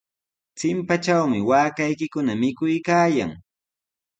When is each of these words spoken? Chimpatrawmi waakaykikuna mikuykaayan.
Chimpatrawmi 0.57 1.39
waakaykikuna 1.49 2.31
mikuykaayan. 2.41 3.31